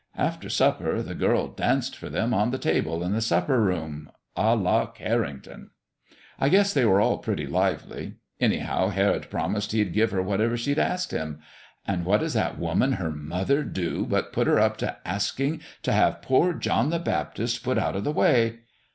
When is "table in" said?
2.57-3.11